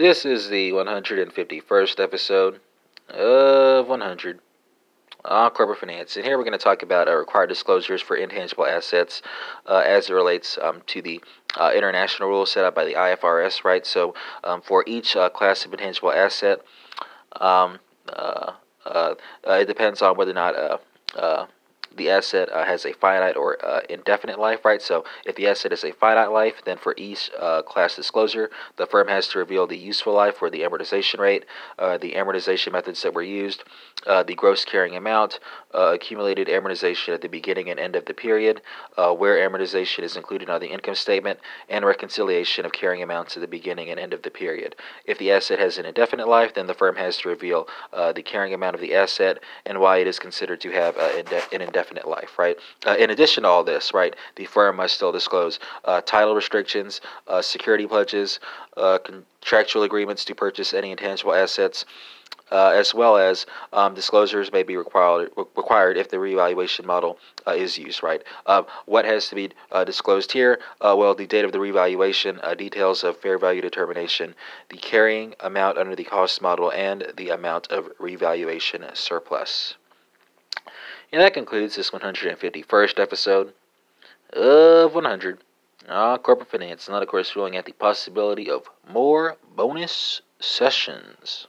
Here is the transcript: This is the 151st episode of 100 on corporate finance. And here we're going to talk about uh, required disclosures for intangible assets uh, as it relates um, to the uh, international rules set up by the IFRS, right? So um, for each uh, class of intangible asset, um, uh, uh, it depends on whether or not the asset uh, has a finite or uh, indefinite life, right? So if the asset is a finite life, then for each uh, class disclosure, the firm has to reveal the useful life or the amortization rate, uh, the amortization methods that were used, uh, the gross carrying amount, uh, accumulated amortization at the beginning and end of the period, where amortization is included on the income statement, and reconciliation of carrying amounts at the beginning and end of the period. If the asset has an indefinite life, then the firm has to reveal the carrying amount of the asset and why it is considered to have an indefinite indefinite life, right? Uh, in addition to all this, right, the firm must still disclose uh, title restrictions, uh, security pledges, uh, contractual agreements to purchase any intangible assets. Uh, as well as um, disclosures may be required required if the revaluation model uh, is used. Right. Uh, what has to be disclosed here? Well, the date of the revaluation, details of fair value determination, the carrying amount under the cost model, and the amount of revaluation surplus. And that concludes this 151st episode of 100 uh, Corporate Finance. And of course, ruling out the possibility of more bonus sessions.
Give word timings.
This 0.00 0.24
is 0.24 0.48
the 0.48 0.70
151st 0.70 2.02
episode 2.02 2.60
of 3.10 3.86
100 3.86 4.40
on 5.26 5.50
corporate 5.50 5.78
finance. 5.78 6.16
And 6.16 6.24
here 6.24 6.38
we're 6.38 6.44
going 6.44 6.58
to 6.58 6.64
talk 6.64 6.82
about 6.82 7.06
uh, 7.06 7.14
required 7.14 7.50
disclosures 7.50 8.00
for 8.00 8.16
intangible 8.16 8.64
assets 8.64 9.20
uh, 9.66 9.82
as 9.84 10.08
it 10.08 10.14
relates 10.14 10.56
um, 10.56 10.80
to 10.86 11.02
the 11.02 11.20
uh, 11.54 11.72
international 11.76 12.30
rules 12.30 12.50
set 12.50 12.64
up 12.64 12.74
by 12.74 12.86
the 12.86 12.94
IFRS, 12.94 13.62
right? 13.62 13.84
So 13.84 14.14
um, 14.42 14.62
for 14.62 14.84
each 14.86 15.16
uh, 15.16 15.28
class 15.28 15.66
of 15.66 15.72
intangible 15.74 16.12
asset, 16.12 16.62
um, 17.38 17.78
uh, 18.08 18.52
uh, 18.86 19.14
it 19.48 19.66
depends 19.66 20.00
on 20.00 20.16
whether 20.16 20.30
or 20.30 20.34
not 20.34 20.80
the 21.96 22.10
asset 22.10 22.48
uh, 22.50 22.64
has 22.64 22.84
a 22.84 22.92
finite 22.92 23.36
or 23.36 23.64
uh, 23.64 23.80
indefinite 23.88 24.38
life, 24.38 24.64
right? 24.64 24.80
So 24.80 25.04
if 25.24 25.34
the 25.36 25.48
asset 25.48 25.72
is 25.72 25.84
a 25.84 25.92
finite 25.92 26.30
life, 26.30 26.62
then 26.64 26.78
for 26.78 26.94
each 26.96 27.30
uh, 27.38 27.62
class 27.62 27.96
disclosure, 27.96 28.50
the 28.76 28.86
firm 28.86 29.08
has 29.08 29.28
to 29.28 29.38
reveal 29.38 29.66
the 29.66 29.76
useful 29.76 30.14
life 30.14 30.40
or 30.40 30.50
the 30.50 30.60
amortization 30.60 31.18
rate, 31.18 31.44
uh, 31.78 31.98
the 31.98 32.12
amortization 32.12 32.72
methods 32.72 33.02
that 33.02 33.14
were 33.14 33.22
used, 33.22 33.64
uh, 34.06 34.22
the 34.22 34.34
gross 34.34 34.64
carrying 34.64 34.96
amount, 34.96 35.40
uh, 35.74 35.92
accumulated 35.94 36.48
amortization 36.48 37.12
at 37.12 37.22
the 37.22 37.28
beginning 37.28 37.68
and 37.68 37.80
end 37.80 37.96
of 37.96 38.04
the 38.06 38.14
period, 38.14 38.62
where 38.96 39.48
amortization 39.48 40.02
is 40.02 40.16
included 40.16 40.48
on 40.48 40.60
the 40.60 40.68
income 40.68 40.94
statement, 40.94 41.38
and 41.68 41.84
reconciliation 41.84 42.64
of 42.64 42.72
carrying 42.72 43.02
amounts 43.02 43.36
at 43.36 43.40
the 43.40 43.46
beginning 43.46 43.90
and 43.90 43.98
end 43.98 44.12
of 44.12 44.22
the 44.22 44.30
period. 44.30 44.76
If 45.04 45.18
the 45.18 45.30
asset 45.32 45.58
has 45.58 45.78
an 45.78 45.86
indefinite 45.86 46.28
life, 46.28 46.54
then 46.54 46.66
the 46.66 46.74
firm 46.74 46.96
has 46.96 47.18
to 47.18 47.28
reveal 47.28 47.68
the 47.92 48.22
carrying 48.22 48.54
amount 48.54 48.74
of 48.74 48.80
the 48.80 48.94
asset 48.94 49.38
and 49.66 49.80
why 49.80 49.98
it 49.98 50.06
is 50.06 50.18
considered 50.18 50.60
to 50.60 50.70
have 50.70 50.96
an 50.96 51.26
indefinite 51.52 51.79
indefinite 51.80 52.06
life, 52.06 52.38
right? 52.38 52.58
Uh, 52.86 52.96
in 52.98 53.08
addition 53.08 53.44
to 53.44 53.48
all 53.48 53.64
this, 53.64 53.94
right, 53.94 54.14
the 54.36 54.44
firm 54.44 54.76
must 54.76 54.94
still 54.94 55.12
disclose 55.12 55.58
uh, 55.86 56.02
title 56.02 56.34
restrictions, 56.34 57.00
uh, 57.26 57.40
security 57.40 57.86
pledges, 57.86 58.38
uh, 58.76 58.98
contractual 58.98 59.82
agreements 59.82 60.24
to 60.26 60.34
purchase 60.34 60.74
any 60.74 60.90
intangible 60.90 61.32
assets. 61.32 61.86
Uh, 62.52 62.72
as 62.74 62.92
well 62.92 63.16
as 63.16 63.46
um, 63.72 63.94
disclosures 63.94 64.50
may 64.50 64.64
be 64.64 64.76
required 64.76 65.30
required 65.36 65.96
if 65.96 66.08
the 66.08 66.18
revaluation 66.18 66.84
model 66.84 67.16
uh, 67.46 67.52
is 67.52 67.78
used. 67.78 68.02
Right. 68.02 68.24
Uh, 68.44 68.64
what 68.86 69.04
has 69.04 69.28
to 69.28 69.36
be 69.36 69.50
disclosed 69.86 70.32
here? 70.32 70.58
Well, 70.80 71.14
the 71.14 71.28
date 71.28 71.44
of 71.44 71.52
the 71.52 71.60
revaluation, 71.60 72.40
details 72.58 73.04
of 73.04 73.16
fair 73.18 73.38
value 73.38 73.62
determination, 73.62 74.34
the 74.68 74.78
carrying 74.78 75.34
amount 75.38 75.78
under 75.78 75.94
the 75.94 76.02
cost 76.02 76.42
model, 76.42 76.72
and 76.72 77.12
the 77.16 77.28
amount 77.28 77.70
of 77.70 77.88
revaluation 78.00 78.84
surplus. 78.94 79.76
And 81.12 81.20
that 81.20 81.34
concludes 81.34 81.76
this 81.76 81.90
151st 81.90 83.00
episode 83.00 83.52
of 84.32 84.94
100 84.94 85.38
uh, 85.88 86.18
Corporate 86.18 86.50
Finance. 86.50 86.86
And 86.86 86.96
of 86.96 87.08
course, 87.08 87.34
ruling 87.34 87.56
out 87.56 87.64
the 87.64 87.72
possibility 87.72 88.48
of 88.48 88.70
more 88.88 89.36
bonus 89.56 90.22
sessions. 90.38 91.48